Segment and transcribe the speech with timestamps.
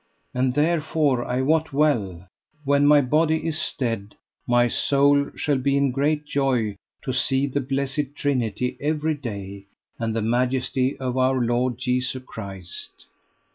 [0.33, 2.27] And therefore I wot well,
[2.63, 4.15] when my body is dead
[4.47, 9.67] my soul shall be in great joy to see the blessed Trinity every day,
[9.99, 13.05] and the majesty of Our Lord, Jesu Christ.